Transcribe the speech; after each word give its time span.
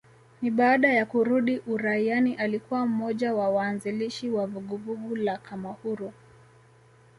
Na 0.41 0.51
baada 0.51 0.87
ya 0.93 1.05
kurudi 1.05 1.57
uraiani 1.67 2.35
alikuwa 2.35 2.85
mmoja 2.85 3.33
wa 3.33 3.49
waanzilishi 3.49 4.29
wa 4.29 4.47
vuguvugu 4.47 5.15
la 5.15 5.37
kamahuru 5.37 6.13